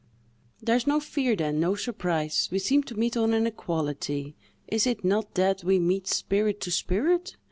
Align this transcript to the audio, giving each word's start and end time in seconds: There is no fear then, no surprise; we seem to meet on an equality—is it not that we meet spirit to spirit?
There 0.63 0.75
is 0.75 0.87
no 0.87 0.99
fear 0.99 1.35
then, 1.35 1.59
no 1.59 1.75
surprise; 1.75 2.49
we 2.51 2.57
seem 2.57 2.81
to 2.85 2.97
meet 2.97 3.15
on 3.15 3.35
an 3.35 3.45
equality—is 3.45 4.87
it 4.87 5.03
not 5.05 5.35
that 5.35 5.63
we 5.63 5.77
meet 5.77 6.07
spirit 6.07 6.59
to 6.61 6.71
spirit? 6.71 7.35